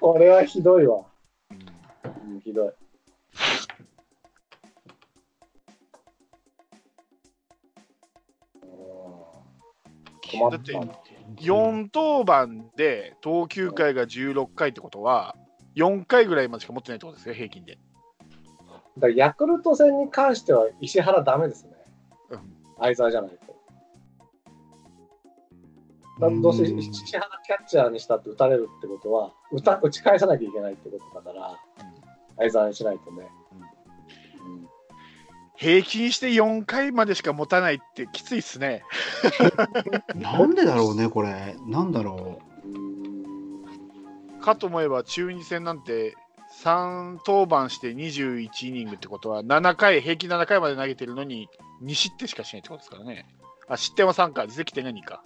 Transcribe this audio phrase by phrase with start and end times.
[0.00, 1.04] これはひどいわ。
[1.50, 1.54] う
[2.30, 2.72] んうん、ひどい。
[10.50, 10.78] だってた。
[11.36, 15.36] 4登板で投球回が16回ってことは、
[15.76, 17.78] 4回ぐらいまでしか持ってないってことですよ、平均で。
[18.98, 21.72] だヤクルト戦に関しては石原ダメですね。
[22.30, 22.40] うん
[22.78, 23.49] 相沢じゃないと。
[26.20, 31.58] だどうせキャッチャーにしたって打たれるってことは、打た打ち返さなきゃいけないってことだから、
[32.36, 33.28] 相沢にしないとね。
[33.54, 34.70] うん
[35.56, 38.82] 平均して4回までしか持たないってきついっすね。
[40.16, 41.54] なんでだろうね、これ。
[41.66, 42.40] なんだろ
[44.40, 46.16] かと思えば中日戦なんて
[46.62, 51.48] 3登板して21イニングってことは7回平均7回まで投げてるのに
[51.84, 53.26] 2失点しかしないってことですからね
[53.68, 55.22] あ失点は3か自責点が2か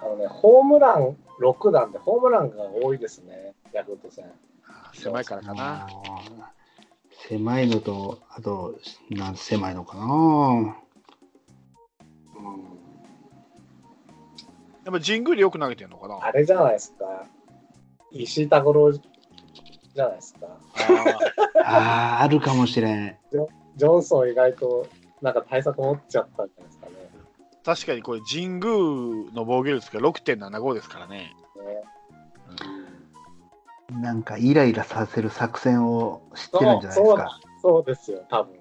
[0.00, 4.26] あのね、ホームラン6弾で、ホームランが多いですね、ヤクルト戦。
[4.66, 5.44] あ狭いからう。
[5.44, 5.86] かな
[7.28, 8.78] 狭いのと、あと、
[9.10, 10.04] なん狭いのかな。
[10.04, 10.88] うん
[14.84, 17.26] やっぱ神宮でよく投げてるのかなあれじゃないですか。
[18.10, 20.46] 石井拓郎じゃないですか。
[21.62, 23.18] ああ、あるかもしれん。
[23.76, 24.86] ジョンソン意外と
[25.20, 26.77] なんか対策持っちゃったんじゃないです。
[27.68, 28.62] 確かにこれ神宮
[29.34, 31.34] の防御率が6.75ですからね、
[33.90, 37.40] ねなんかイライラさせる作戦を知ってるんじゃないですかそうだ。
[37.60, 38.58] そうですよ、多分。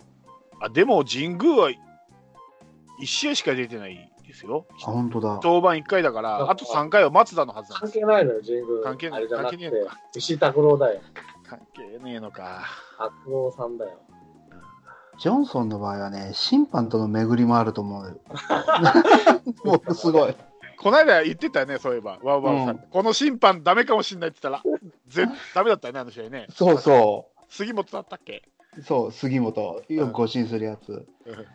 [0.60, 5.40] あでも神宮は1試合しか出てないですよあ、本当だ。
[5.42, 8.84] 登板1回だからあと3回は松田のはずなんです関係ないのよ、神宮。
[8.84, 11.02] 関係ない関係ねえのか、石郎だよ。
[11.48, 12.66] 関係ねえのか
[12.98, 14.02] 拓郎さんだよ。
[15.20, 18.18] ジョンソンの場合はね、審判との巡りもあると思うよ。
[19.66, 20.36] もうすごい。
[20.78, 26.46] この間言ってたよね、そういえば、ワウワウさん、うんこの審判ダメかもしれないって言ったら、ぜダメだったよね、あの試合ね。
[26.54, 28.44] そうそ杉本だったっけ？
[28.78, 28.82] う。
[28.84, 29.84] そう、杉本。
[29.90, 31.08] よく誤審するやつ。
[31.26, 31.48] うん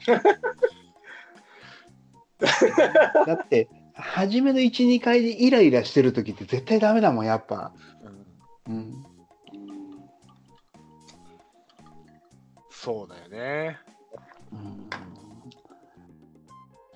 [3.26, 7.72] だって、初めの1、2回でイライラしてる時って絶対ダメだもん、やっぱ。
[12.82, 13.78] そうだよね。
[14.52, 14.90] うん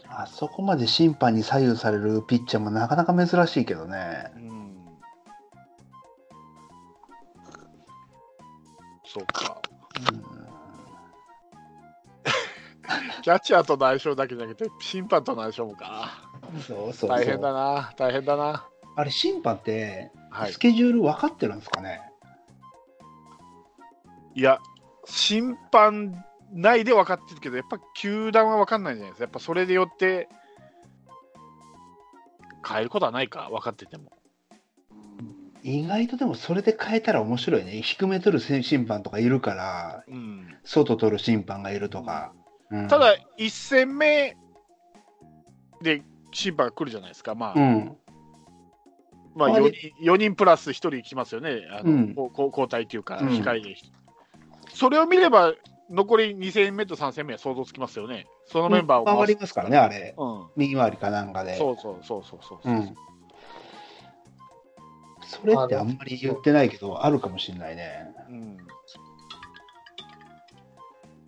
[0.09, 4.31] あそこまで審判に左右されるピッチャーもなかなか珍しいけどね。
[4.37, 4.77] うん。
[9.05, 9.61] そうか。
[13.23, 16.31] キャッチャーとの相性だけじゃなくて、審判との相性もか。
[16.55, 18.67] うん、そうそうそう大変だな、大変だな。
[18.97, 20.59] あれ、審判って、はいス。
[20.59, 22.01] ケジュール分かってるんですかね、
[24.35, 24.61] いや、
[25.07, 29.25] 審判内で分かってるけど、やっぱ球団は分かんないんじゃないですか。
[29.25, 30.29] やっぱそれでよって、
[32.67, 34.13] 変えることはないか、分かってても。
[35.63, 37.81] 意外とでもそれで変えたら面白いね。
[37.83, 42.33] 低め取る審判とかいるから、うん、外取る審判がいるとか。
[42.71, 44.37] うんただ、1戦目
[45.83, 46.03] で
[46.33, 47.97] 審判が来るじゃないですか、まあ、うん。
[49.37, 53.77] まああれ 4, 人4人プラス1人来ますよね、あのうん交代というか、うん控えで。
[54.77, 55.55] それを見れば、
[55.89, 60.15] 残り2戦目と3戦目は想像つきますよね、そのメンバーを回りますからね、あれ。
[60.19, 61.57] うん、右回りかなんかで。
[61.57, 62.71] そうそうそうそうそう。
[62.71, 62.95] うん。
[65.23, 68.15] それってあんまり言ってないけど、あるかもしれないね。
[68.29, 68.57] うん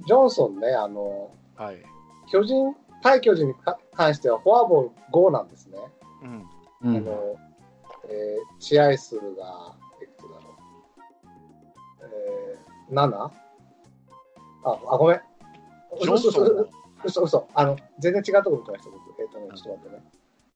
[0.06, 1.82] ジョンソンね、あの、はい
[2.30, 5.78] 巨人、対巨人にか関してはフォアボール5なんですね。
[6.22, 6.46] うん
[6.82, 6.96] うん。
[6.96, 7.36] あの、
[8.08, 9.74] えー試合数が、
[12.90, 13.14] 7?
[13.24, 13.30] あ、
[14.64, 15.20] あ、ごめん。
[16.00, 16.68] ジョンソン嘘嘘
[17.04, 19.22] 嘘嘘あの、全然違うところ見てました、僕。
[19.22, 20.02] えっ、とね、ちょっと待ってね。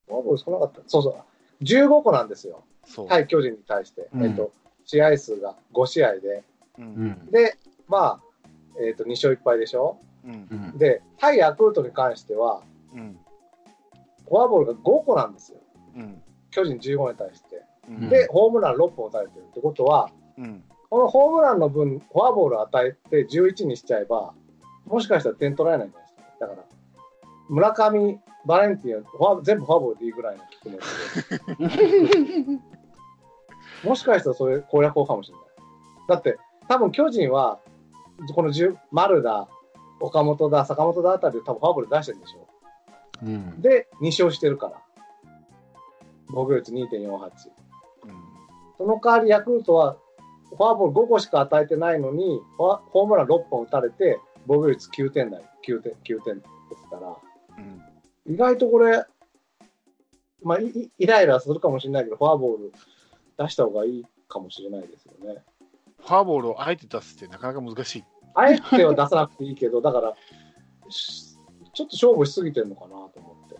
[0.09, 0.81] フォアボール少なかった。
[0.87, 1.65] そうそう。
[1.65, 2.65] 15個なんですよ。
[2.85, 4.09] そう、対巨人に対して。
[4.15, 4.53] うんえっ、と、
[4.85, 6.45] 試合数が5試合で。
[6.79, 7.27] ううんん。
[7.31, 7.57] で、
[7.89, 8.21] まあ、
[8.81, 9.99] えっ、と、2勝1敗でしょ？
[10.25, 10.79] うんうん。
[10.79, 12.63] で、対ヤクルトに関しては、
[12.95, 13.19] うん
[14.29, 15.59] フォアボールが5個なんですよ。
[15.97, 17.63] うん巨人15に対して。
[17.89, 24.35] うんで、ホームラン6本打たれてるってことは、うんこのホームランの分、フォアボールを与えて11にしちゃえば、
[24.85, 26.47] もしかしたら点取られないんじゃないですか。
[26.47, 26.65] だから、
[27.49, 30.77] 村上、バレンティンフォア、全部フォアボールでいいぐらいの低め
[32.37, 32.61] で、
[33.89, 35.47] もしかしたらそれ攻略法かもしれない。
[36.09, 37.59] だって、多分巨人は、
[38.35, 39.49] この10丸田、
[39.99, 42.47] 岡本だ、坂本だあたりで多分フォアボール出してるんでしょ。
[43.23, 43.63] うん。
[43.63, 44.83] で、2勝してるから。
[46.29, 47.31] 防御率2.48。
[48.77, 49.97] その代わりヤクルトは
[50.57, 56.45] フォアボール5個しか与えてないのに、フォアホームラン6本打たれて、防御率9点台、9点、9点で
[56.77, 57.17] すから、
[57.59, 57.83] うん
[58.25, 59.05] 意外とこれ、
[60.45, 62.73] まあ、いいイライラするかもしれないけど、フォアボール
[63.37, 65.43] 出した方がいいかもしれないですよね。
[65.99, 68.05] フォアボールをあえて出すってなかなか難しい。
[68.35, 70.15] あえては出さなくていいけど、だから、
[70.89, 71.37] し
[71.75, 73.57] ちょっと勝負しすぎてるのかなと思って。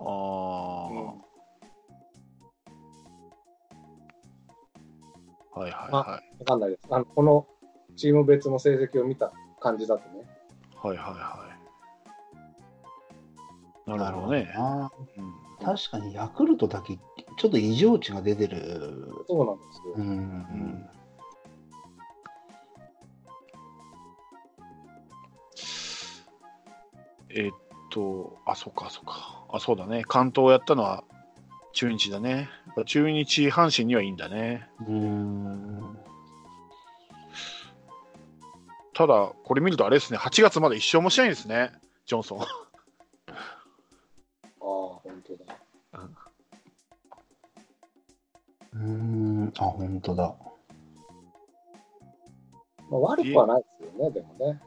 [0.00, 1.33] ああ、
[5.54, 6.86] はいはいまはわかんないです。
[6.90, 7.46] あのこの
[7.96, 10.24] チーム別の成績を見た感じだとね。
[10.84, 10.86] い。
[10.86, 11.48] はいはいは
[13.86, 13.90] い。
[13.98, 14.52] なるほどね。
[14.54, 19.08] なうん確かにヤクルトだけ、ちょっと異常値が出てる。
[19.26, 19.94] そうなんですよ。
[19.96, 20.86] うん。
[27.30, 27.56] えーっ
[27.90, 29.44] と、あ、そうか、そうか。
[29.48, 30.02] あ、そうだね。
[30.06, 31.04] 関東やったのは
[31.74, 32.48] 中日だね。
[32.86, 34.68] 中日、阪神にはいいんだね。
[34.88, 35.98] うん。
[38.94, 41.72] ただ、これ見るとあれですね、8月まだ一勝もしないんですね、
[42.06, 42.40] ジョンソン。
[42.40, 42.46] ああ、
[44.60, 45.58] 本当だ。
[48.72, 49.52] うん。
[49.58, 50.34] あ、本当だ。
[52.88, 54.62] まあ、悪くはないですよね、でもね。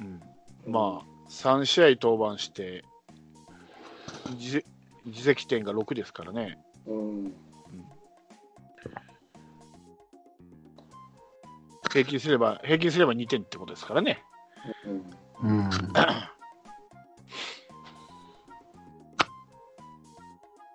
[0.00, 2.84] うん、まあ、3試合登板して、
[5.08, 6.58] 自自責点が6ですからね。
[6.86, 7.34] うん。
[11.90, 14.22] 平均すれば、平均すれば2点ってことですからね。
[15.42, 15.50] うん。
[15.50, 15.70] うん。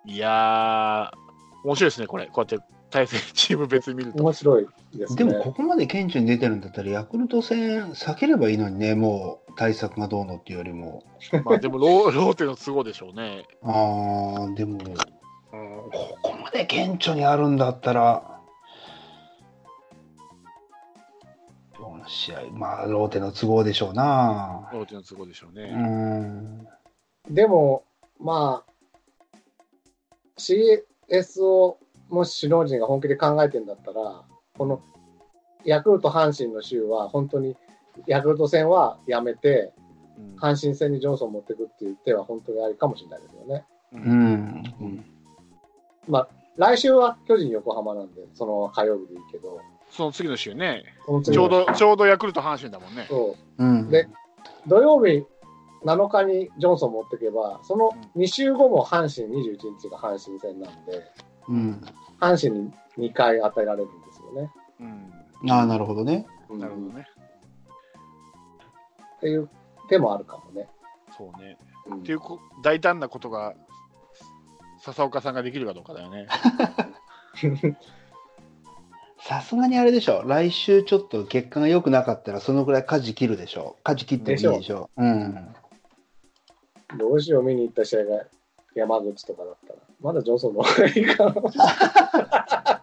[0.06, 1.16] いやー、
[1.64, 2.26] 面白いですね、これ。
[2.26, 4.22] こうやって対戦チーム別に見ると。
[4.22, 5.24] 面白いですね。
[5.24, 11.02] でも、ここまで顕著に出てるんだったら、ヤクルト戦避ければいいのにね、もう対策がどうのっていうよりも。
[11.44, 13.46] まあ、でもロー、 ローテの都合でしょうね。
[13.64, 18.40] ああ、でも、うん、ここまで顕著にあるんだったら、
[21.76, 24.70] 今日の試合、まあ、ローテの都合でしょうな。
[24.72, 25.72] ローテの都合でしょううね。
[25.72, 26.64] ん。
[27.28, 27.82] でも、
[28.20, 28.72] まあ、
[30.38, 31.78] CS を
[32.08, 34.24] もし首脳陣が本気で考えてんだったら、
[34.56, 34.82] この
[35.64, 37.56] ヤクルト、阪神の週は、本当に
[38.06, 39.84] ヤクルト戦はやめて、うん
[40.36, 43.64] 阪神戦にジョンソン持っていくっていう手は本当にありかもしれないですよね。
[43.94, 44.24] ううん
[44.92, 45.04] ん。
[46.56, 49.60] 来週は巨人、横浜なんで、その火曜日でいいけど、
[49.90, 50.84] その次の週ね、
[51.24, 53.06] ちょうど、ちょうどヤクルト阪神だもんね。
[53.08, 53.90] そううん。
[53.90, 54.08] で
[54.66, 55.24] 土曜日
[55.84, 61.02] 7日にジョンソン持っていけば、その2週後も阪神21日が阪神戦なんで、
[61.48, 61.80] うん。
[62.20, 62.72] 阪神に
[63.10, 64.50] 2回与えられるんですよね。
[65.42, 65.50] うん。
[65.50, 66.26] ああ、なるほどね。
[66.48, 67.06] うんなるほどね。
[69.16, 69.48] っていう
[69.88, 70.68] 手もあるかもね。
[71.16, 71.58] そうね。
[71.86, 73.54] うんっていうこ大胆なことが、
[74.80, 76.26] 笹岡さんができるかどうかだよね。
[79.18, 80.22] さすがにあれでしょ。
[80.26, 83.76] 来週ちょっと結果が良くなかったら、そのぐらい舵切るでしょ。
[83.82, 84.90] 舵切ってもいいでしょ。
[84.96, 85.54] うん。
[86.98, 88.26] どうしよう見に行った試合が
[88.74, 91.34] 山口とかだったら、まだジョンソンの方がいいかな。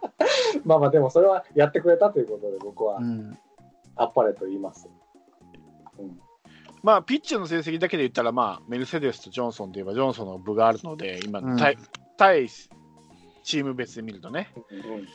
[0.65, 3.37] まあまあ、でもそれはやってくれたということで、僕はうん。
[3.95, 4.89] あっぱれと言います。
[5.99, 6.19] うん
[6.81, 11.77] まあ、ピッチの成績だけで言ったら、まあ、メルセデスとジョンソンといえば、ジョンソンの部があるので、今、うん対
[12.17, 12.49] 対
[13.43, 15.05] チーム別で見るとね、うん明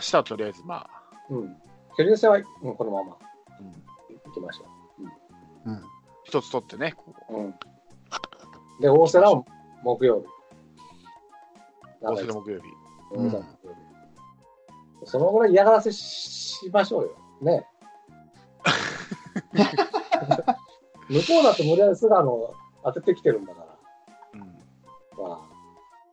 [0.00, 0.88] 日はとりあえず、まあ、
[1.28, 1.56] うん。
[1.98, 3.16] 巨人戦は、うん、このまま
[3.60, 3.72] うん
[4.24, 4.64] 行きましょ
[5.66, 5.82] うん。
[6.24, 7.36] 一つ取ってね、こう。
[7.36, 7.54] うん。
[8.80, 9.44] で、大瀬良は
[9.82, 10.26] 木曜日。
[12.00, 12.16] 木曜日。
[12.16, 12.66] 大瀬良木曜日
[15.06, 17.16] そのぐらい嫌がらせしましょうよ。
[17.40, 17.66] ね。
[21.08, 23.66] 向こうだって無理やり菅野当ててきてるんだから。
[24.34, 24.40] うん
[25.22, 25.48] ま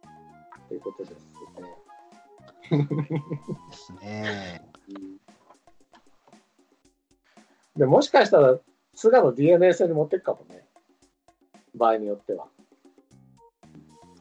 [0.01, 1.27] あ、ということです
[2.71, 2.85] ね。
[3.69, 4.61] ですね。
[4.89, 5.17] うん
[7.77, 8.57] でもしかしたら、
[8.95, 10.65] 菅野 DNA 戦に持っていくかもね。
[11.75, 12.47] 場合によっては。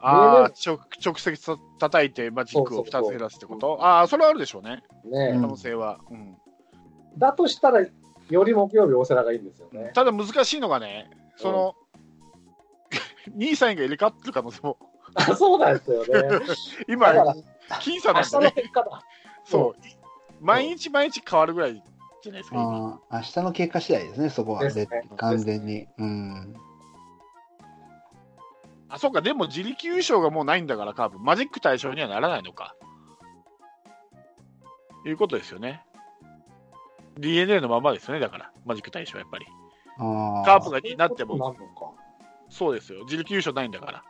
[0.01, 3.79] ああ、直直接た叩いてマジックを2そうそうそうつ減らすってこと？
[3.81, 5.99] ああ、それはあるでしょうね、ね、うん可能性は。
[6.11, 6.37] うん
[7.19, 9.91] だとしたら、より木曜日、大瀬良がいいんですよね。
[9.95, 11.75] ただ難しいのがね、その、
[13.37, 14.77] 2位、3位が入れ替わってる可能性も、
[15.15, 16.41] あそうなんですよね。
[16.89, 19.03] 今僅差明日のなんでね、結果だ。
[19.45, 19.97] そう、い
[20.41, 21.83] 毎日毎日変わるぐらい
[22.23, 22.57] じゃないですか、
[23.11, 24.63] 明日の結果次第ですね、そこは。
[25.17, 25.87] 完全に。
[25.97, 26.55] うん。
[28.89, 32.77] あ、そうか、でも自力優勝がもうないんだから、カープ、マジック対象にはならないのか。
[35.05, 35.85] いうことですよね。
[37.19, 39.47] DNA のままですよね、だから、マジック対象はやっぱり。
[39.99, 41.57] あカープがになっても。
[42.49, 44.05] そうですよ、自力優勝ないんだから。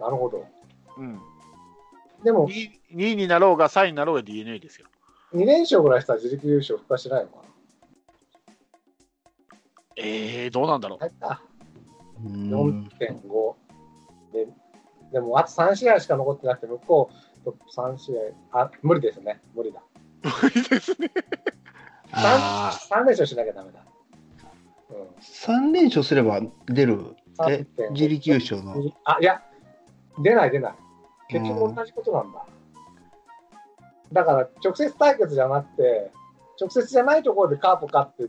[0.00, 0.46] なるほど。
[0.96, 1.20] うん。
[2.24, 4.86] でも、2, 位になろうが3位になろうが DNA ですよ。
[5.34, 7.38] 2連勝ぐらいしたら自力優勝復活しないのか
[9.96, 11.57] えー、どうなんだろう。
[12.24, 12.56] な。
[12.58, 13.06] 入った。
[13.06, 13.20] うん。
[13.20, 13.54] 4.5
[14.32, 14.48] で
[15.12, 17.10] でもあと3試合しか残ってなくて、向こ
[17.42, 18.12] うと3試
[18.52, 19.40] 合、あ、無理ですね。
[19.54, 19.80] 無理だ。
[20.54, 21.10] いいですね。
[22.12, 23.80] あ 3, 3連勝しなきゃダメだ。
[24.90, 24.96] うん。
[25.02, 27.16] あ、3連勝すれば出る？
[27.48, 28.74] え3.5自力優勝の。
[29.04, 29.42] あ、いや、
[30.22, 30.74] 出ない出ない。
[31.28, 32.44] 結局同じことなんだ。
[34.12, 36.10] だから、直接対決じゃなくて、
[36.60, 38.24] 直接じゃないところでカープ勝って、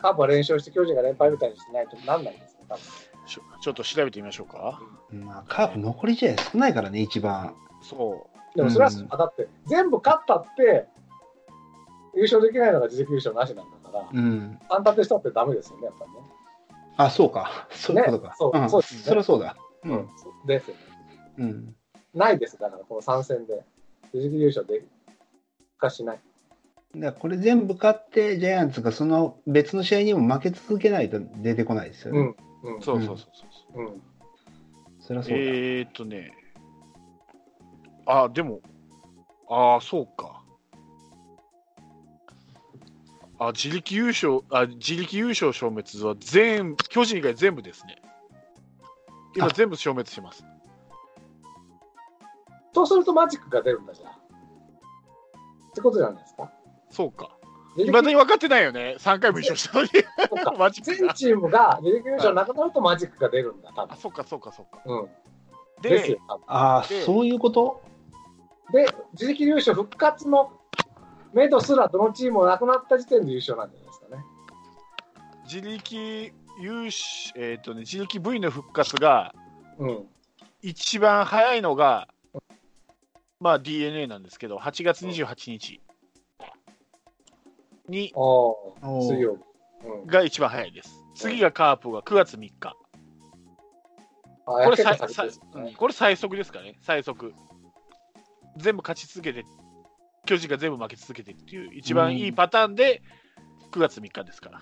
[0.00, 2.82] カープは連勝して巨人が連敗みたいにしないとなんないですね、多分。
[3.26, 4.80] ちょちょっと調べてみましょうか。
[5.10, 7.54] まあ、カープ残り試合少ないからね、一番。
[7.82, 8.26] そ
[8.56, 10.86] でもそれは、うんあだって、全部勝ったって、
[12.14, 14.58] 優勝できないのが自力優勝なしなんだから、うん。
[14.68, 16.18] 3立てしたってダメですよね、やっぱりね。
[16.96, 17.68] あ、そうか。
[17.70, 18.28] そういうことか。
[18.28, 19.56] ねそうそうですねそりゃそうだ。
[19.84, 20.08] ううんん。。
[20.16, 20.82] そうですよね。
[21.38, 21.76] うん。
[22.14, 23.62] ないです、だから、この3戦で。
[24.12, 24.82] 自力優勝で
[25.78, 26.20] かしない。
[26.96, 32.34] だこれ全部勝って、ジャイアンツがその別の試合にも負け続けないと出てこないですよね。
[32.62, 32.70] うん。
[32.72, 32.82] うんう。
[32.82, 33.28] そうそうそう
[33.74, 33.82] そう。
[33.82, 34.02] うん。
[35.00, 35.36] そりゃそうだ。
[35.38, 36.32] えーっとね。
[38.06, 38.60] あ、でも、
[39.48, 40.42] ああ、そうか。
[43.38, 48.02] あ、自力優勝、あ、自力優勝消滅は全、巨人以外全部ですね。
[49.36, 50.44] 今あ全部消滅します。
[52.74, 54.10] そうするとマジックが出るんだじゃあ。
[54.10, 56.52] ってことじゃないですか。
[56.90, 57.30] そうか。
[57.76, 58.96] いまだに分かってないよね。
[58.98, 60.58] 3回も優勝したのに。
[60.58, 60.96] マジックが。
[60.96, 63.96] 全チームが自力優勝なくなるとマジックが出るんだ、多あ、分。
[63.96, 64.82] そうか、そうか、そうか。
[64.84, 65.08] うん。
[65.82, 67.80] でああ、でそういうこと？
[68.72, 70.52] で、自力優勝復活の
[71.32, 74.22] 目処すらどのチームもなくなった時点で優勝なんじゃないですかね。
[75.44, 79.32] 自力優勝、えーっとね、自力 V の復活が、
[79.78, 80.06] うん。
[80.60, 82.08] 一番早いのが、
[83.40, 85.89] まあ DNA なんですけど、8月28日にお
[88.14, 89.42] おー、ー水曜日。
[89.86, 90.06] うん。
[90.06, 91.04] が一番早いです。
[91.14, 92.74] 次がカープが9月3日。
[94.46, 94.98] あこれ最
[95.76, 97.34] これ最速ですかね、最速。
[98.56, 99.44] 全部勝ち続けて、
[100.26, 103.02] 巨人が全部負け続けてっていう、一番いいパターンで
[103.70, 104.60] 9月3日ですから。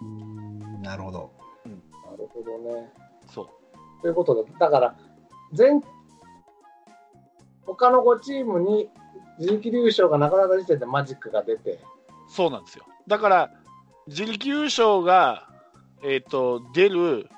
[0.00, 1.32] うーんなるほど。
[2.10, 2.92] なるほどね。
[3.32, 3.48] そう。
[4.02, 4.96] ということで、だから、
[5.52, 5.82] 全、
[7.64, 8.90] 他の5チームに
[9.42, 11.80] 自力優勝がなくなった時点でマジックが出て、
[12.28, 12.84] そうなんですよ。
[13.08, 13.50] だから、
[14.06, 15.48] 自力優勝が、
[16.04, 17.28] えっ、と、出る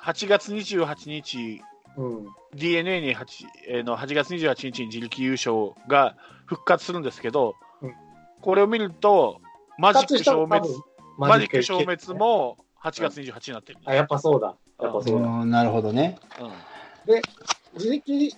[0.00, 1.62] 8月28日
[1.96, 2.26] うん。
[2.54, 6.16] DNA に 8,、えーの8月28日に自力優勝が
[6.46, 7.94] 復活するんですけど、うん
[8.40, 9.40] これを見ると、
[9.78, 10.68] マジック消滅、
[11.16, 14.56] ママジック消滅も8月28日になってるんですあ、やっぱそうだ。
[14.80, 15.28] やっぱうそうだ。
[15.44, 16.18] んなるほどね。
[16.40, 16.50] うん
[17.74, 18.30] 自力、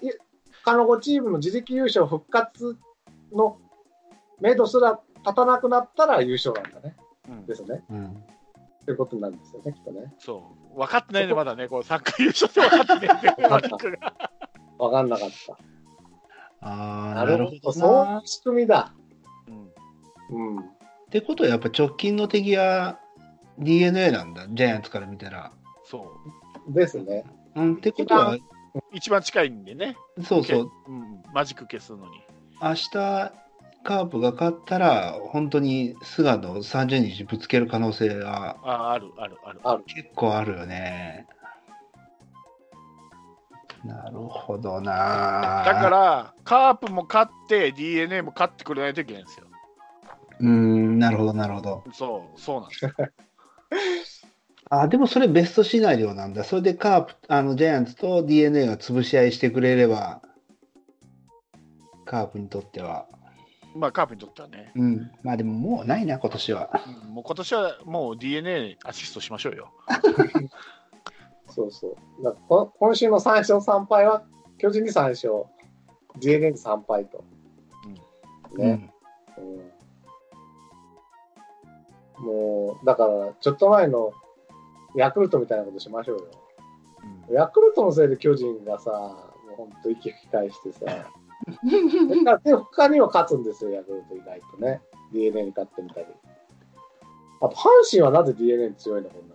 [0.62, 2.76] 他の5チームの自力優勝復活
[3.34, 3.58] の
[4.40, 6.96] 目処すら立たなくなったら優勝なんだね。
[7.28, 7.82] うんですね。
[7.90, 8.24] うん。
[8.84, 10.12] ということになるんですよね、きっとね。
[10.18, 10.42] そ
[10.74, 10.78] う。
[10.78, 14.14] 分かってないね、まだね、こう3回優勝して分かってないんで、マジックが。
[14.78, 15.58] わかんなかった。
[16.60, 17.72] ああ、なるほど。
[17.72, 18.26] そういう。
[18.26, 18.94] 仕組みだ。
[20.30, 20.60] うんうん。
[20.60, 20.62] っ
[21.10, 22.98] てことはやっぱ直近の敵は
[23.58, 25.52] DNA なんだ、ジャイアンツから見たら。
[25.84, 26.16] そ
[26.68, 26.72] う。
[26.72, 27.24] ですね。
[27.54, 28.36] うん、ってことは、
[28.92, 32.22] 一番近いんでね、そうそう、うん、マジック消すのに。
[32.62, 32.90] 明日
[33.84, 39.60] カープが勝ったら、本当に菅野30日ぶつける可能性があある、ある、ある。
[39.62, 39.84] ある。
[39.84, 41.26] 結構あるよね。
[43.84, 45.62] なるほどな。
[45.66, 49.46] だか、ら、カープも勝って、DNA も勝ってくれないといけないんですよ。
[50.40, 51.84] うーん、なるほど、なるほど。
[51.92, 52.92] そう、そうなんですよ。
[54.70, 56.44] あ、でもそれベストシナリオなんだ。
[56.44, 60.22] それでカープ、あの、ジャイアンツと DNA が潰し合いしてくれれば、
[62.04, 63.06] カープにとっては。
[63.74, 64.70] まあ、カープにとってはね。
[64.76, 65.10] うん。
[65.22, 66.70] まあでももうないな、今年は。
[67.04, 69.72] うんもう今年はもう DNA アシストしましょうよ。
[71.48, 72.22] そうそう。
[72.22, 74.24] だ今週の3勝3敗は、
[74.58, 75.44] 巨人に3勝、
[76.20, 77.24] DNA に3敗と。
[78.56, 78.90] ね。
[79.38, 79.74] うん
[82.16, 84.12] もう、だから、ちょっと前の
[84.94, 86.24] ヤクルトみたいなことしましょうよ。
[87.28, 91.10] うんヤクルトのせいで巨人がさ、もう本当息吹き返してさ。
[92.44, 94.80] で、他には勝つんですよ、ヤクルト意外とね。
[95.12, 96.06] DNA に勝ってみたり。
[97.40, 99.34] あと、阪神はなぜ DNA に強いのこんな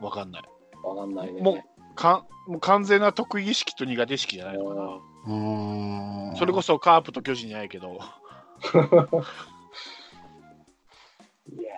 [0.00, 0.42] わかんない。
[0.82, 1.40] のわかんないね。
[1.42, 4.82] もうかもう完全な得意意識と苦手意識じゃないのかな。
[4.82, 6.36] うーん。
[6.36, 7.96] それこそカープと巨人じゃないけど、 い
[11.62, 11.74] や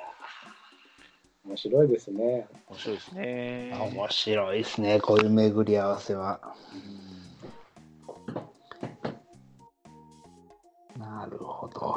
[1.45, 2.47] ー、面白いですね。
[2.69, 3.91] 面白いですね。
[3.95, 6.55] 面白いですね、こういう巡り合わせは。
[11.21, 11.95] なるほど。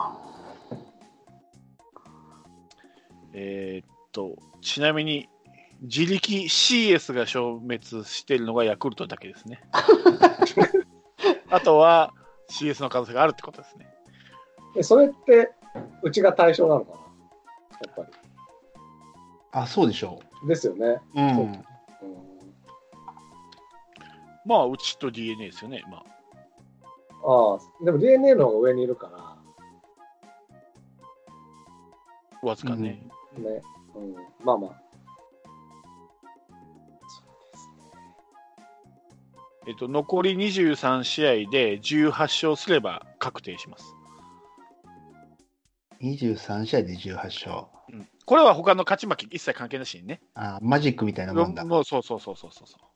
[3.32, 5.30] えーっと、ちなみに
[5.82, 9.62] 自力 CS が消滅しているのがヤクルトだけですね。
[11.50, 12.13] あとは
[12.50, 13.88] CS の可能性があるってことですね。
[14.75, 15.53] でそれって、
[16.01, 16.98] うちが対象なのかな？
[16.98, 18.06] やっ
[19.51, 20.50] ぱあ、そうでしょり。
[20.50, 20.86] ですよね。
[20.86, 20.92] う。
[20.96, 21.00] う。
[21.15, 21.65] そうんうん
[24.46, 25.82] まあ、うちと DNA ですよね。
[25.89, 26.12] まあ、
[27.25, 29.10] ああ、でも DNA の方が上にいるか
[32.44, 33.01] わずかね。
[33.36, 33.62] ら、ね。
[33.96, 34.13] うん、
[34.46, 34.82] まあまあ。
[37.08, 38.03] そうですね。
[39.68, 43.96] えっと、残り23試合で18勝すれば確定します。
[46.01, 47.65] 23試合で18勝。
[47.94, 50.22] うん、これは他の勝ち負け一切関係なしにね。
[50.36, 51.63] あ、マジックみたいなもんだ。
[51.63, 52.92] もうそうそうそうそうそうそう。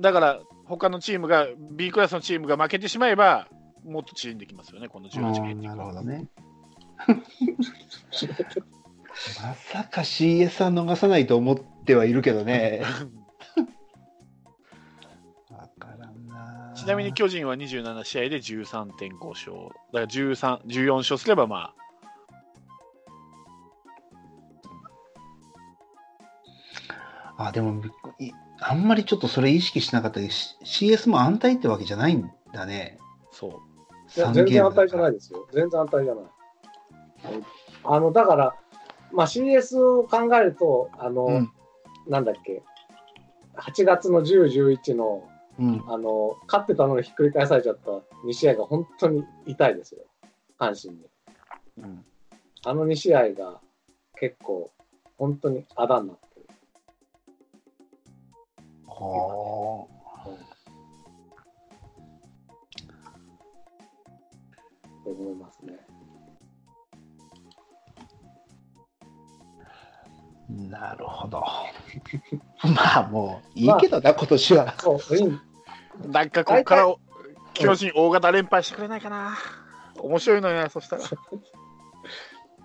[0.00, 3.48] だから、他のチームが、B クラスのチームが負けてしまえば、
[3.84, 6.28] もっと縮んできますよね、この18あゲーなるほどね。
[9.42, 12.82] まさか CS は逃さないと思ってはいるけどね。
[15.50, 16.72] わからんな。
[16.76, 19.52] ちなみに巨人は27試合で13.5勝。
[19.92, 21.74] だから13 14勝すれば、まあ、
[27.38, 27.82] あ、でも、
[28.18, 30.32] いあんまりちょっとそれ意識しなかったけど、
[30.64, 32.98] CS も安泰ってわけじゃないんだね。
[33.30, 33.50] そう。
[34.16, 35.12] いや三全然安泰じゃないい。
[35.14, 35.46] ですよ。
[35.52, 36.24] 全然安泰じゃない。
[37.84, 38.54] あの、だから、
[39.12, 41.52] まあ CS を考えると、あの、うん。
[42.08, 42.62] なんだっけ、
[43.56, 44.46] 8月の10、
[44.80, 45.28] 11の、
[45.60, 45.84] うん。
[45.86, 47.90] あの、勝ってたのにひっくり返されちゃった
[48.26, 50.00] 2試合が本当に痛いですよ。
[50.58, 51.06] 阪神に。
[51.78, 52.04] うん、
[52.64, 53.60] あの2試合が
[54.18, 54.72] 結構、
[55.16, 56.18] 本当にあだになっ
[58.98, 59.10] てる。
[59.10, 59.86] は
[65.04, 65.78] と思いますね。
[70.48, 71.44] なるほど。
[72.74, 74.74] まあもう、いいけどな、今年は。
[74.78, 75.38] そう、いい
[76.10, 76.30] なん。
[76.30, 76.94] かここから
[77.54, 79.36] 巨人大型連敗してくれないかな。
[79.98, 81.02] 面白いのよ、そしたら。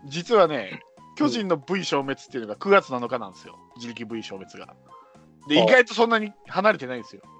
[0.05, 0.81] 実はね、
[1.15, 3.33] 巨人の V 消滅っていうのが9月7日なん。
[3.33, 4.75] ですよ、自力 V 消滅が。
[5.47, 7.21] で、あ意外とそんなに離れてないんですよ。
[7.25, 7.33] うん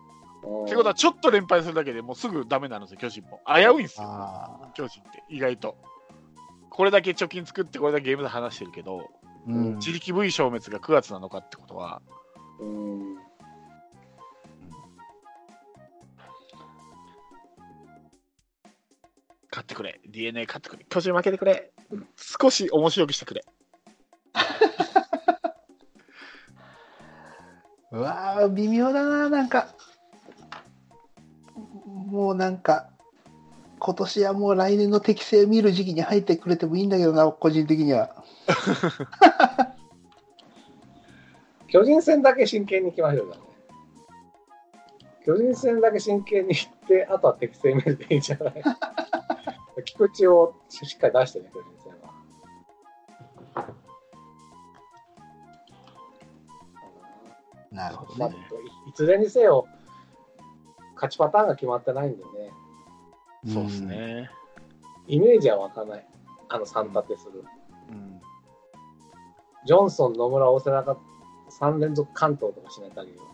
[0.66, 3.40] ってことは、ちょっと連敗するだけでもうすぐダメなんですよ、巨人も。
[3.48, 5.78] 危ういんですよ、あ巨人って、意外と。
[6.70, 9.76] これだけ貯金作って、これだけゲームで話してるけど、ーうん。
[9.78, 12.02] 自力 V 消滅が9月7日ってことは、
[12.60, 13.04] うん
[19.54, 21.72] 勝ってくれ、DNA 勝ってくれ、巨人負けてくれ、
[22.18, 23.46] 少し面白くしてくれ。
[27.94, 29.68] うわー微妙だな、なんか。
[31.86, 32.90] もうなんか、
[33.78, 38.16] 今年はもう来年の適性見る時期に入ってくれてもいいんだけどな、個人的には。
[41.68, 43.44] 巨人戦だけ真剣に行きましょうじゃあね。
[45.24, 48.64] 巨人戦だけ真剣に行って、あとは適正見るでいいんじゃない
[49.86, 51.73] 菊池をしっかり出してね、巨人
[57.74, 58.44] なるほまあどね。
[58.86, 59.68] いいずれにせよ、
[60.96, 62.30] 勝ちパターンが決まってないんでね、
[63.54, 64.30] そうですね。
[65.08, 66.08] イメージは湧かない。
[66.50, 67.44] あの3立てする。
[67.90, 68.22] うん
[69.66, 70.98] ジョンソン、野村、大瀬良が
[71.50, 73.26] 3連続関東とかしない限りは。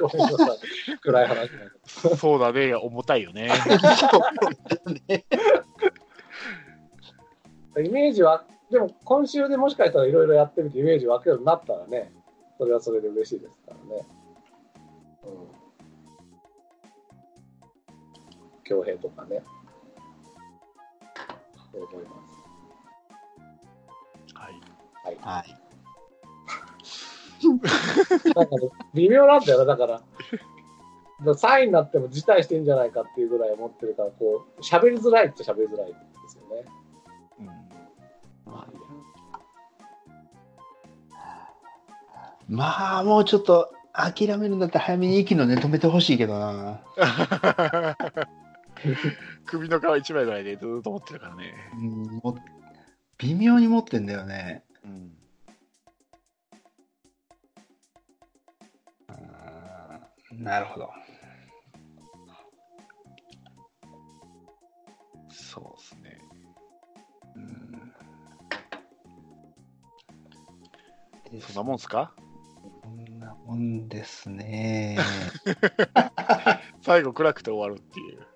[0.00, 0.58] ごめんなさい。
[1.00, 1.50] 暗い話
[2.16, 3.50] そうだね、重たいよね。
[7.74, 12.12] た イメージは、でも今週でもしかしたらいろいろやってみてイメージ湧くようになったらね、
[12.58, 14.06] それはそれで嬉しいですからね。
[15.24, 15.48] うん。
[18.64, 19.42] 強兵とかね。
[21.72, 22.14] そう思います。
[24.34, 24.54] はい。
[25.20, 25.63] はい。
[27.50, 30.02] なんかね、微妙なんだよな、だから。
[31.22, 35.94] 3位になっても辞退してんじゃないかっていうぐらい思ってるから、こう、喋りづらいっちゃ喋りづらいで
[36.28, 36.64] すよね。
[37.40, 37.46] うん
[38.46, 38.66] まあ
[42.46, 46.82] まあ、もうちょっと諦めるんだったら早めに息の根止めてほしいけどな。
[49.46, 51.54] 首の皮一枚ぐらいでずっと持ってるからね。
[51.74, 52.36] うん、も
[53.18, 54.64] 微妙に持ってんだよね。
[54.84, 55.12] うん
[60.38, 60.90] なるほど。
[65.30, 66.18] そうですね。
[67.36, 67.92] うん
[71.40, 72.14] そんなもんすか？
[72.84, 74.98] そんなもんですね。
[76.82, 78.26] 最後暗くて終わるっていう。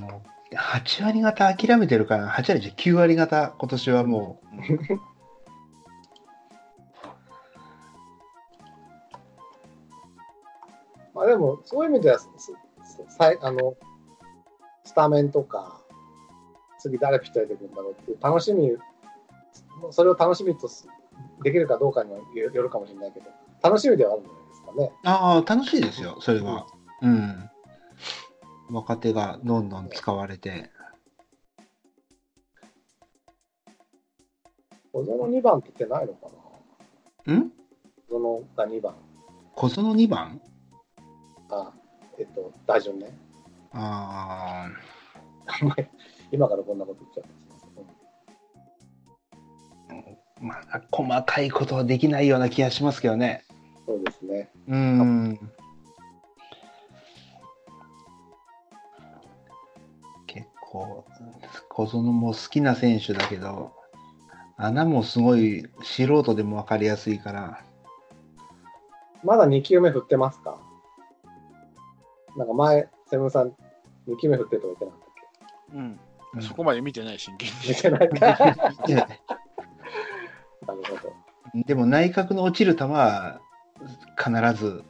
[0.00, 4.40] もう、8割方諦めてるから、8割じゃ9割方、今年はも
[11.14, 12.18] まあでも、そういう意味では、
[13.08, 13.74] さいあの、
[14.84, 15.80] スタメンとか、
[16.78, 18.76] 次誰ピッチャー出てくるんだろうっていう楽しみ、
[19.90, 20.88] それを楽しみとす
[21.42, 23.26] できるかどうかにはよよるかもしれないけど、
[23.62, 24.92] 楽しみではあるんじゃないですかね。
[24.92, 26.66] う、ああ、楽しいですよ、それは。
[27.02, 27.50] うん。
[28.70, 30.70] 若手がどんどん使われて。
[34.92, 36.28] 小園2番って言ってないのか
[37.26, 37.34] な？
[37.34, 37.52] ん？
[38.08, 38.94] 小園が2番。
[39.54, 40.40] 小園2番？
[41.52, 41.72] あ、
[42.18, 43.16] えっと、打順ね。
[43.74, 44.68] あ
[46.30, 47.22] 今からこんなこと言っちゃ
[49.90, 53.44] うんですあ、まあ、細かいことはできないような気がしますけどね。
[53.86, 54.50] そうですね。
[54.68, 55.38] うん。
[60.26, 61.04] 結構、
[61.68, 63.72] 小園も好きな選手だけど、
[64.56, 67.60] 穴もすごい素人でも分かりやすいから、
[69.24, 70.58] まだ2球目振ってますか？
[72.36, 73.50] なんか前、セブンさん、
[74.08, 75.08] 2球目振ってるとか言ってなかったっ
[75.74, 76.00] うん
[76.34, 77.80] うんそこまで見てない真剣け見に。
[77.82, 78.34] てないかな
[80.74, 81.12] るほど。
[81.66, 83.40] でも内角の落ちる球は
[84.16, 84.82] 必ず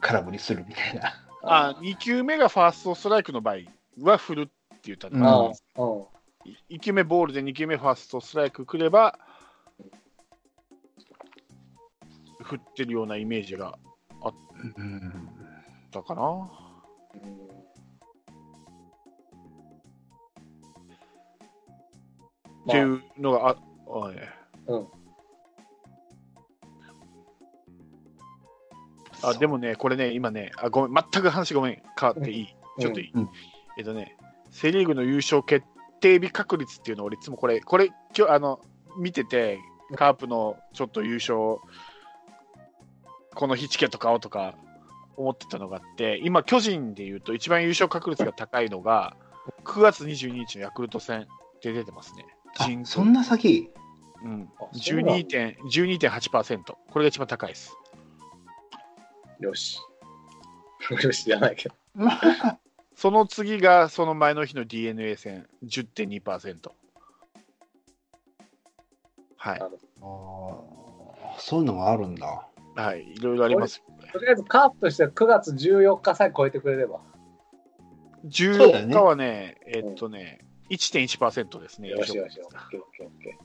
[0.00, 1.12] 空振りするみたいな。
[1.44, 3.58] あ2球目がファーストストライクの場合
[4.02, 4.52] は振るって
[4.84, 6.06] 言ったうんの、ああ、うん。
[6.70, 9.16] 1球目ボールで2球目ファーストストライクくれば
[12.42, 13.78] 振ってるようなイメージが
[14.22, 14.34] あっ
[14.76, 15.28] うん
[15.92, 16.50] たかな。
[17.14, 17.48] うん。
[22.68, 23.56] っていうのがあ、
[24.06, 24.28] あね
[24.66, 24.86] うん。
[29.22, 32.82] あでもね、これね、今ね、あごめん、全く話ごめん、変わっていい、うん。
[32.82, 33.28] ちょっといい、うん。
[33.78, 34.16] えっとね、
[34.50, 35.66] セ・リーグの優勝決
[36.00, 38.60] 定日確率っていうのを俺、いつもこれ、これ、今日あの
[38.98, 39.58] 見てて、
[39.96, 41.36] カープのちょっと優勝、
[43.34, 44.54] この日チケット買おうとか
[45.18, 49.16] 思ってたのがあって、今、巨人でいうと、一番優勝確率が高いのが、
[49.64, 51.26] 9月22日のヤクルト戦
[51.60, 52.24] で出てますね。
[52.84, 53.70] そんな先？
[54.22, 55.56] うん、あそうなんだ12.8%、
[55.98, 57.76] 12.8%これが一番高いです。
[59.40, 59.78] よし。
[61.02, 61.74] よしじゃないけど。
[62.96, 66.70] その次がその前の日の d n a 戦、10.2%。
[69.36, 69.68] はいあー
[71.38, 72.48] そういうのがあるんだ。
[72.78, 73.82] はい、いろいろあります。
[74.12, 77.00] とりあえずカープとしては9月14日さえ超えてくれれば。
[78.30, 80.38] そうだよね14日はね、えっとね、
[80.70, 81.88] 1.1%ですね。
[81.88, 83.36] よしよし、オッケーオッケーオッケ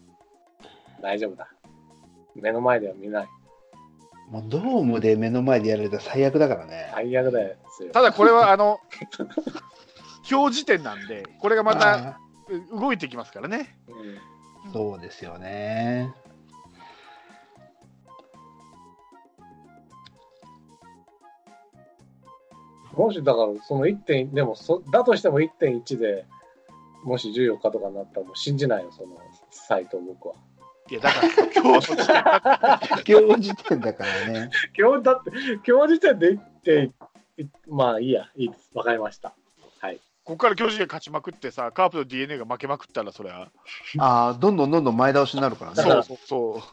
[1.00, 1.02] ー。
[1.02, 1.48] 大丈夫だ。
[2.36, 3.28] 目の前では見ない。
[4.30, 6.91] もうドームで目の前でやられたら最悪だからね。
[6.93, 7.91] 最悪ですよ。
[7.91, 8.80] ただこれはあの
[10.32, 12.19] 表示点なんで、これがまたあ
[12.72, 13.80] 動いてきますからね。
[13.88, 14.34] うんー
[14.72, 16.13] そうですよね。
[22.95, 26.25] もしだから、その1点、でもそ、だとしても1.1で、
[27.03, 29.17] もし14日とかになったらもう信じないよ、その
[29.49, 30.36] サイト、僕は。
[30.89, 31.95] いや、だから今日の時
[33.06, 34.49] 点今日時点だからね。
[34.77, 35.32] 今日だって、
[35.65, 36.91] 今日時点で1.1、
[37.67, 38.69] まあいいや、いいです。
[38.73, 39.34] わかりました。
[39.79, 39.97] はい。
[40.23, 43.49] ここから巨人が勝ちまくってさ、カープと d n a が負けまくったら、それは。
[43.97, 45.77] ああ、どんどんどんどん前倒しになるからね。
[45.77, 46.67] だからそうそうそ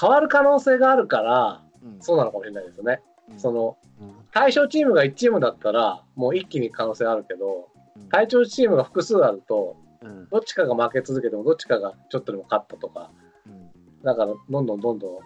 [0.00, 1.86] 変わる可能性があるから、う。
[1.86, 3.02] うんそうなのかもしれないですよね。
[3.30, 3.40] うん。
[3.40, 4.14] その、うん。
[4.32, 8.08] 対象チームが1チームだったら、もう一気に可能性あるけど、うん。
[8.08, 10.28] 対象チームが複数あると、うん。
[10.28, 13.10] どっちかが負け続けても、どっちかがちょっとでも勝ったとか、
[13.46, 13.70] うん。
[14.02, 15.18] だから、どんどんどんどん、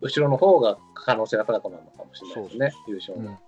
[0.00, 3.24] 後ろの方が可能性が高くなるのかもしれないですね、優勝の。
[3.24, 3.30] うん。
[3.30, 3.38] うん。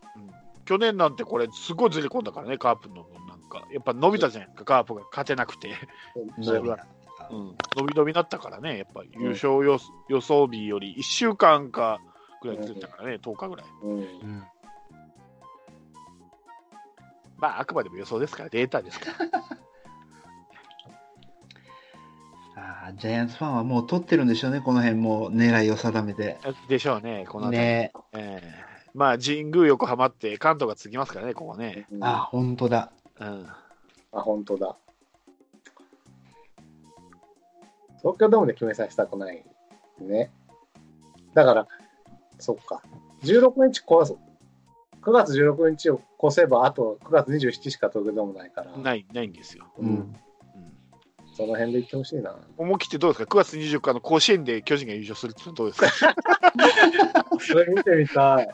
[0.64, 4.48] 去年なんてこれ、すごいずれ込んだからね、カープのなんか、やっぱ伸びたじゃない。
[4.48, 5.74] ですか、カープが勝てなくて、
[6.16, 7.34] う。
[7.36, 7.56] ん。
[7.76, 12.00] 伸び伸びになったからね、やっぱ優勝予,、予想日より1週間か
[12.48, 13.66] ぐらいずれたからね、10日ぐらい。
[13.82, 14.42] うんうん
[17.36, 19.16] まあ、あくまでも予想ですから、データですから。
[22.56, 26.38] あージャイアンツファンはもう取ってるんでしょうね、この辺もう狙いを定めて。
[26.68, 31.86] でしょうね、この辺り、ねええまあ、神宮、横浜って関東がつきますからね、ここね。
[31.90, 32.92] うんあ、本当だ。
[33.18, 33.48] うん、
[34.12, 34.76] あ、本当だ。
[37.98, 39.44] 東京ドームで決めさせたくない
[39.98, 40.30] ね。
[41.34, 41.66] だから、
[42.38, 42.82] そっか。
[43.22, 44.16] 16日越す、
[45.02, 49.66] 9月16日を越せば、あと9月27しか東京ドームないから、ないないんですよ。
[49.78, 50.16] うんうん
[51.36, 52.36] その辺で行ってほしいな。
[52.56, 55.88] 思い切ってどうですか、9月24日の甲子園で巨人が優勝するってどうですか、
[57.40, 58.48] それ見てみたい。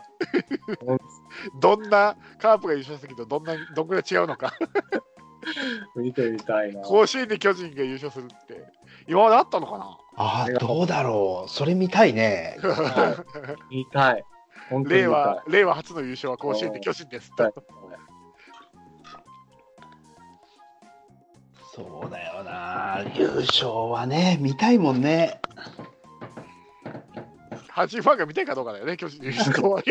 [1.61, 4.55] どんなカープが優勝した時とどんなどんぐらい違うのか？
[5.95, 6.81] 見てみたいな。
[6.81, 8.65] 甲子園で巨人が優勝するって、
[9.07, 9.99] 今まであったのかな？
[10.17, 11.51] ああ、どうだろう。
[11.51, 12.57] それ見たいね。
[12.63, 13.25] は
[13.71, 14.25] い見たい。
[14.69, 17.53] 本当に令和令和初の優勝は甲子園で巨人ですはい
[21.73, 23.05] そうだよな。
[23.15, 25.41] 優勝はね、見たいもんね。
[27.69, 29.81] 阪神ファンが見たいかどうかだよね、巨人の優勝は。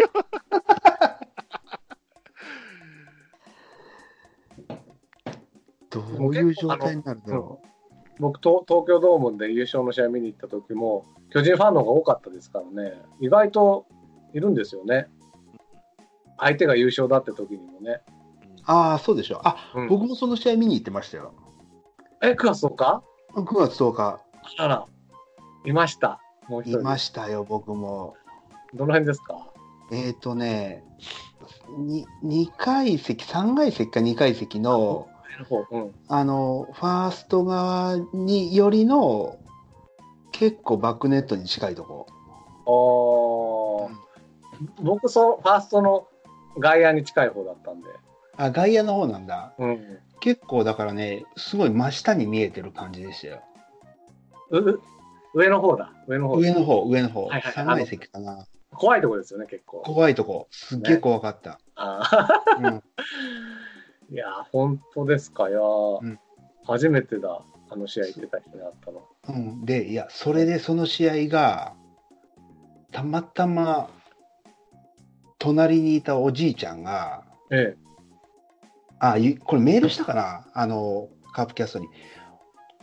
[5.90, 7.62] どういう状態になるんだろ
[8.20, 13.86] 僕と、東京ドームで優勝の試合見に行った時も、巨人ファンの方が多かったですからね、意外と
[14.34, 15.08] いるんですよね。
[16.38, 18.02] 相手が優勝だって時にもね。
[18.02, 18.12] う。
[18.66, 19.42] ああ、そうでしょ。
[19.48, 21.34] あ、うん僕もその試合見に行ってましたよ。
[22.22, 23.04] え、9月10日
[23.36, 24.20] ？9月10日、
[24.58, 24.86] あら、
[25.66, 26.20] いました。
[26.48, 26.82] もう一い人。
[26.82, 28.16] ましたよ、僕も。
[28.74, 29.48] どの辺ですか？
[29.92, 30.84] えっ、ー、とね、
[31.78, 35.08] に2階席、3階席か2階席の、
[35.72, 35.96] うん。
[36.08, 39.38] あの、ファースト側によりの、
[40.32, 42.08] 結構バックネットに近いとこ。
[42.65, 44.10] あー
[44.82, 46.08] 僕そう、ファーストの
[46.58, 47.88] 外野に近い方だったんで。
[48.38, 49.54] あ、外野の方なんだ。
[49.58, 50.00] うん。
[50.20, 53.42] 結構だからね、すごい真下に見えてる感じでしたよ。
[55.34, 55.94] 上の方だ。
[56.08, 57.26] 上の方上の方、上の方。
[57.26, 58.46] はいはい3階席かな。
[58.72, 59.82] 怖いとこですよね、結構。
[59.82, 60.48] 怖いとこ。
[60.52, 61.60] すっげえ怖かった。
[61.76, 62.84] あーうん、
[64.12, 65.50] いやー、本当ですか？
[65.50, 66.19] いやー、うん
[66.65, 67.41] 初めてだ。
[67.72, 69.08] あの試合行ってた人に会ったの。
[69.30, 71.74] うん、で、いや、それでその試合が、
[72.91, 73.89] たまたま、
[75.38, 77.76] 隣にいたおじいちゃんが、え
[79.00, 80.48] あ、いこれメールしたかな？
[80.54, 81.88] あの、カープキャストに。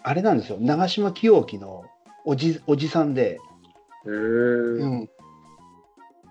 [0.02, 1.84] あれなんですよ、長島清樹の
[2.24, 3.38] おじおじさんで、
[4.06, 4.10] え。
[4.10, 4.14] へえ。
[4.14, 5.08] うん、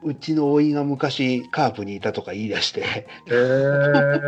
[0.03, 4.21] うちの甥が昔カープにいたとか言い出して、へえ。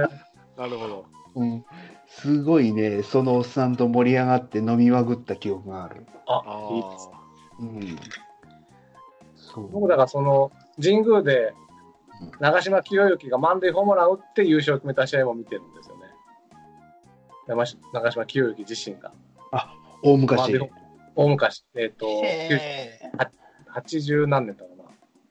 [0.58, 1.06] なるほど。
[1.36, 1.66] うん、
[2.08, 6.06] すごいね、そのおっさんと盛り上がって飲みまくった記憶がある。
[6.26, 7.10] ああ、いいです。
[7.60, 8.00] うん、
[9.36, 11.54] そう僕だからその神宮で
[12.22, 16.04] うん長嶋清之が満塁ホームラン打って優勝を決めた試合も見てるんですよね。
[17.48, 19.12] 長嶋長嶋清之自身が。
[20.04, 20.60] 大昔。
[21.16, 23.30] 大昔、えっ、ー
[23.74, 24.86] 80何年だろうな。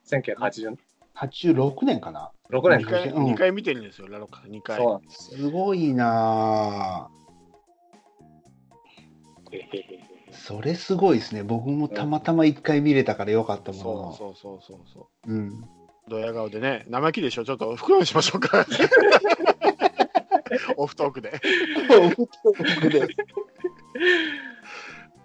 [0.04, 0.76] 1986
[1.16, 2.30] 86年かな。
[2.50, 2.90] 年2か。
[2.90, 4.76] 回うん二回見てるんですよ、ラロッカ2回。
[4.76, 7.08] そうすごいな
[10.32, 11.42] それすごいですね。
[11.42, 14.12] 僕もたまたま一回見れたからよかったものの。
[14.12, 15.32] そうそうそうそうそう。
[15.32, 15.64] うん。
[16.08, 18.64] ドヤ顔でね、生意気でしょ、ちょっと袋にしましょうか。
[20.76, 21.32] オフトークで。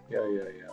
[0.10, 0.72] いやいやいや。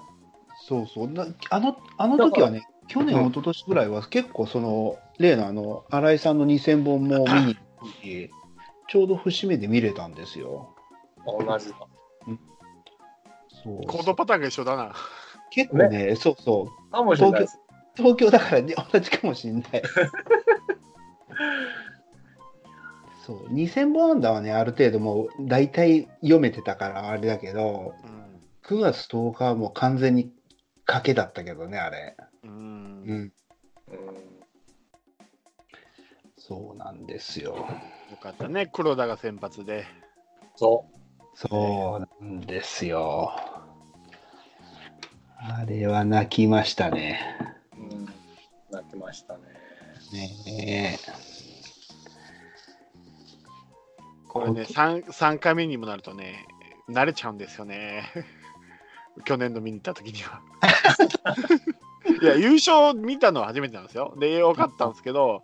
[0.67, 1.09] そうそう。
[1.09, 8.31] なあの、あの時はね、去年、うん一昨年ぐらいは結構その、例のあの、新井さんの2000本も見に行く時
[8.88, 10.74] ちょうど節目で見れたんですよ。
[11.27, 11.77] 同じだ。
[13.64, 14.94] そう行動パターンが一緒だな。
[15.51, 16.90] 結構ね、そうそう。
[16.90, 17.59] かもしれないです。
[17.96, 19.64] 東京だからね、同じかもしれない。
[23.27, 28.40] そう、2000本安打はね、ある程度もう大体読めてたからあれだけど、うん。
[28.62, 30.33] 9月10日はもう完全に
[30.87, 32.16] 賭けだったけどね、あれ。
[32.44, 33.33] うん
[36.48, 37.57] そうなんですよ。
[38.11, 39.85] よかったね、黒田が先発で。
[40.57, 40.87] そ
[41.35, 43.31] そうなんですよ。
[45.37, 47.20] あれは泣きましたね。
[47.77, 47.83] う。
[47.83, 48.07] うん。
[48.70, 49.42] なってましたね。
[50.46, 50.98] ね
[54.27, 56.46] これね、3, 3回目にもなるとね、
[56.88, 58.05] 慣れちゃうんですよね。
[59.27, 60.40] 去年の見に行った時には。
[62.23, 64.15] いや、優勝見たのは初めてなんですよ。
[64.19, 65.43] で、よかったんですけど、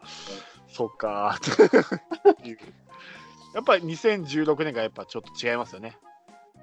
[0.68, 1.94] そっかー。
[3.54, 5.96] やっぱり2016年がやっぱちょっと違いますよね。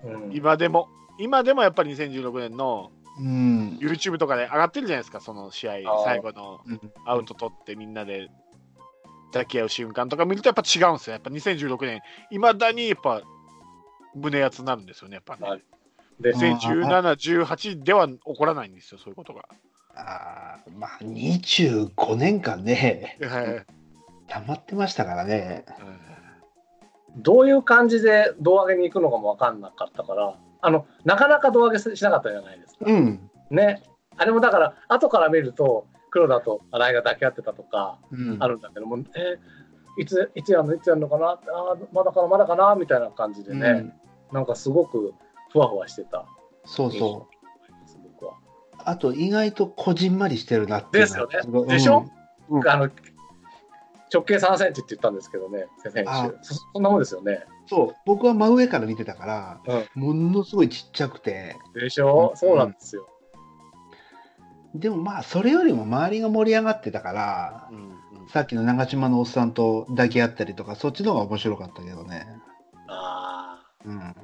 [0.04, 0.32] うん。
[0.34, 0.90] 今でも。
[1.20, 3.78] 今でもやっぱり2016年のうん。
[3.82, 8.30] YouTube とかで上がってるじゃないですか、その試合最後のうんアウト取ってみんなで
[9.28, 11.14] 抱き合う瞬間とか見るとやっぱ違うんですよ。
[11.14, 12.02] やっぱ2016年、
[12.32, 13.22] いまだにやっぱ
[14.14, 15.64] 胸熱になるんですよね、やっぱねはい。
[16.20, 19.48] で、うん2017、18では起こらないんですよ、そういうことが。
[20.78, 23.66] まあ、25年間ね、はい
[24.28, 25.66] 溜まってましたからね。
[27.18, 32.86] どういう感じで胴上げに行くのかも分かんなかったから、あの、なかなか胴上げしなかったじゃないですか。
[32.88, 33.30] うん。
[33.50, 33.84] ね。
[34.16, 39.40] あれもだから、後から見ると、黒田と新井が抱き合ってたとかうんあるんだけども、え
[39.98, 41.28] いつ、いつやるのいつやるのかな？
[41.32, 42.76] あーまだかなまだかな？
[42.76, 43.94] みたいな感じでね、うん
[44.32, 45.14] なんかすごく
[45.52, 46.26] ふわふわしてた。
[46.66, 47.31] そうそう。
[48.86, 52.06] あと、意外とこじんまりしてるなっていうのはですよねでしょ？
[52.50, 52.90] うんあの、
[54.14, 56.32] 直径3センチって言ったんですけどね、選手あ。
[56.42, 57.46] そそんなもんですよね。
[57.68, 59.62] そう、僕は真上から見てたから、
[59.96, 63.08] ものすごいちっちゃくて、でしょ、うんそうなんですよ。
[64.76, 72.28] でもまあ、それよりも周りが盛り上がってたから、うんうんさっきの長島のおっさんと抱き合ったりとか、そっちの方が面白かったけどね。
[72.88, 73.74] ああ。
[73.84, 74.16] うん。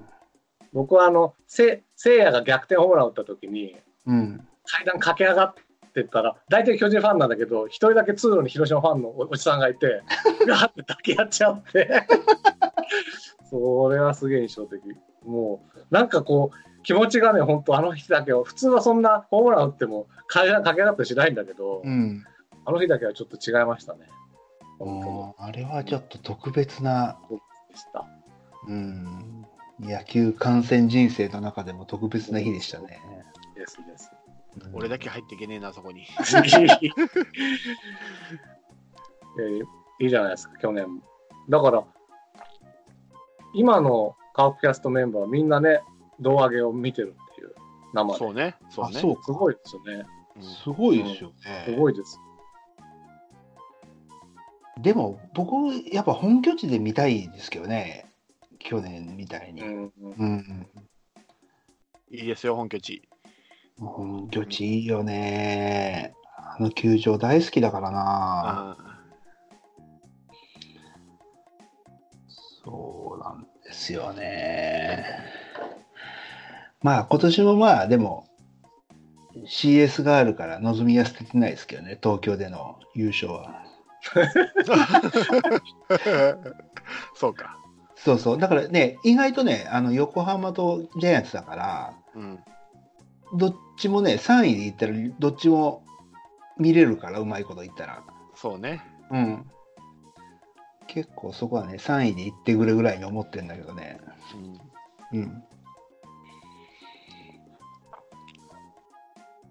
[0.71, 3.75] 僕はあの、せせいやが逆転ホームラン打った時に、
[4.07, 4.47] うん。
[4.65, 5.53] 階段駆け上がっ
[5.93, 10.01] てったら、大体巨人ファンなんだけど、一人だけ通路に広島ファンのお おじさんがいて、
[10.47, 11.89] ガーって抱き合っちゃって。
[13.49, 14.81] それはすげえ印象的。
[15.25, 22.23] もう、なんかこう、気持ちがね、本当あの日だけは、普通はそんなホームラン打っても階段駆け上がったりしないんだけど、うん。
[22.65, 24.07] あの日だけはちょっと違いましたね。
[25.37, 28.05] あれはちょっと特別な、でした。
[28.67, 29.45] うん、
[29.79, 32.99] 野球観戦人生の中でも特別な日でしたね。
[33.57, 34.11] ですです。
[34.11, 36.07] うん俺だけ入っていけねえな、そこに。
[39.39, 39.63] えー
[39.99, 41.01] いいじゃないですか、去年も。
[41.49, 41.83] だから、
[43.53, 45.81] 今のカープキャストメンバーはみんなね、
[46.19, 47.55] 胴上げを見てるっていう、
[47.93, 48.19] 生で。
[48.19, 48.55] そうね。
[48.69, 48.97] そうね。
[48.97, 49.93] あそうすごいですよね。
[50.35, 51.63] うんすごいですよね。
[51.65, 52.19] すごいです。
[54.79, 58.11] でも僕、やっぱ本拠地で見たいですけどね、
[58.59, 59.61] 去年みたいに。
[59.63, 60.67] うんうんうん、
[62.11, 63.09] いいですよ、本拠地。
[63.79, 66.13] 本拠地いいよね。
[66.37, 68.75] あの球場大好きだからな。
[68.75, 68.77] あ
[72.63, 75.05] そうなんですよね。
[76.81, 78.27] まあ今年もまあでも
[79.45, 83.63] CS があるから望みは捨ててないですけどね、東京での優勝は。
[87.13, 87.57] そうか。
[87.95, 88.37] そうそう。
[88.37, 92.39] だからね、意外とね、あの横浜とジャイアンツだから、うん。
[93.33, 95.83] どっちもね、3位でいったらどっちも
[96.57, 98.03] 見れるから、うまいこと言ったら。
[98.35, 98.83] そうね。
[99.11, 99.51] うん。
[100.87, 103.99] 結構そこはね、3位で行ってくれぐらいに思ってんだけどね。
[105.13, 105.43] うんうん。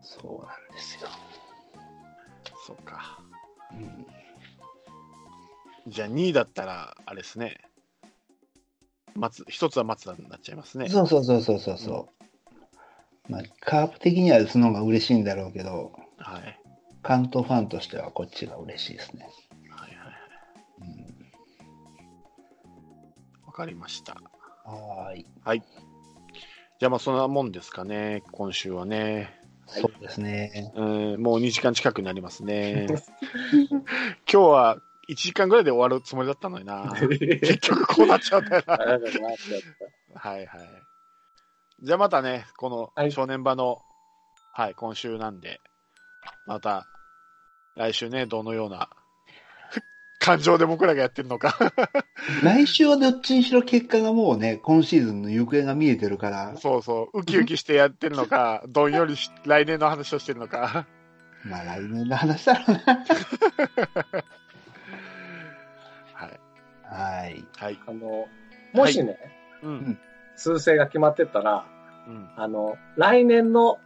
[0.02, 1.08] そうなんですよ。
[2.66, 3.20] そうか。
[3.72, 4.06] うん、
[5.86, 7.60] じゃあ2位だったら、あれですね。
[9.14, 10.88] 松一つは松田になっちゃいますね。
[10.88, 12.15] そうそうそうそうそうそう。
[13.28, 16.60] まあ、カープ的にはその方が嬉しいんだろうけど、はい。
[17.02, 19.28] 関東ファンとしてはこっちが嬉しいですね。
[19.70, 20.14] はいはいはい。
[20.80, 20.84] う
[23.42, 24.16] ん、わかりました。
[24.64, 25.62] はーい。
[26.78, 29.34] じゃあまあそんなもんですかね、今週はね。
[29.66, 30.72] そうですね。
[30.76, 32.86] うん、もう2時間近くなりますね。
[33.70, 33.84] 今
[34.26, 36.92] 日は1時間ぐらいで終わるつもりだったのにな。
[36.98, 38.76] 結局こうなっちゃうんだよな。
[40.14, 40.86] はいはい。
[41.86, 43.80] じゃあまたね、このはい正念場の、
[44.52, 45.60] はい、今週なんで、
[46.44, 46.88] また
[47.76, 48.88] 来週ね、どのような
[50.18, 51.56] 感情で僕らがやってるのか。
[52.42, 60.88] 来週はどっちにしろ結果がもうね、今シーズンの行方が見えてるから、そうそう、ウキウキしてやってるのか、どんよりし 来年の話をしてるのか。
[61.44, 63.04] まあ来年の話だろうな。
[66.14, 66.40] はい。
[66.82, 67.44] はい。
[67.58, 67.78] はい。
[67.86, 68.26] あの、
[68.72, 69.16] もしね、
[69.62, 70.00] うん。
[70.34, 71.64] 数勢が決まってたら、
[72.06, 73.78] うん、あの、来年の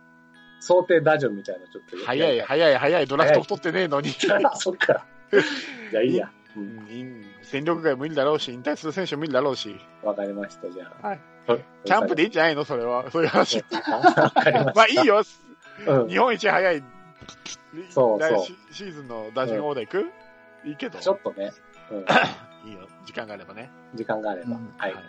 [0.60, 4.10] 想定打順みたいなのちょっとや早い、り早い、早い、ドラフト取ってねえのに。
[4.56, 5.06] そっか。
[5.90, 6.30] じゃあいいや。
[6.56, 11.08] ううんんいい戦力外もいいんだろうし、引退する選手もいいんだろうし、わかりました、じゃあ。
[11.08, 11.64] はいはい。
[11.84, 12.64] キャンプでいいんじゃないの？
[12.64, 13.10] それは。
[13.10, 13.58] そういう話。
[13.58, 14.72] わかりました。
[14.74, 15.22] まあいいよ。
[15.86, 16.08] うん。
[16.08, 16.82] 日本一早い
[17.88, 20.98] そうそう来シシーズンの打順オーダー行く、いいけど。
[20.98, 21.52] ちょっとね、
[21.90, 21.98] うん、
[22.68, 22.88] いいよ。
[23.06, 23.70] 時間があればね。
[23.94, 24.50] 時間があれば。
[24.50, 24.94] うんはい。
[24.94, 25.00] わ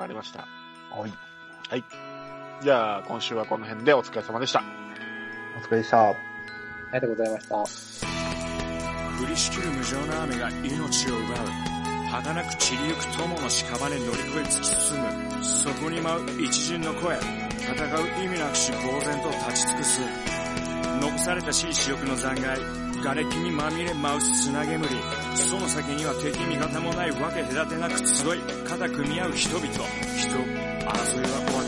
[0.00, 0.46] かりました。
[0.90, 1.12] はい。
[2.62, 4.62] じゃあ、今週はこの辺でお疲れ様でした。
[5.56, 6.08] お疲れでした。
[6.08, 6.16] あり
[6.92, 7.56] がとうございました。
[9.22, 11.74] 降りしきる無情な雨が命を奪う
[12.10, 17.74] 儚く散りゆく友の屍乗り越え突き進むそこに舞う一陣の声戦
[18.20, 20.00] う意味なくし呆然と立ち尽くす
[21.00, 21.52] 残された。
[21.52, 22.60] しい死力の残骸
[23.02, 24.86] 瓦礫にまみれ舞う砂煙
[25.34, 31.63] その先には敵味方もないわけ隔てなく集い肩組み合う人々人争いは終わ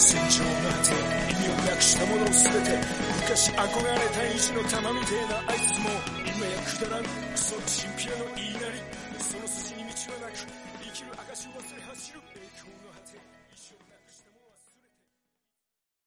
[0.00, 0.96] 戦場の果て
[1.28, 2.72] 意味をなくしたものを全て
[3.20, 5.92] 昔憧れた意地の玉みてえなあいつも
[6.24, 8.80] 今やくだらんクソチンピラの言いなり
[9.20, 12.89] その筋に道はなく生きる証を忘れ走る栄光が